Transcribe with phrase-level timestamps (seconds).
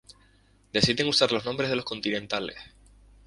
[0.73, 2.57] Deciden usar el nombre de Los Continentales.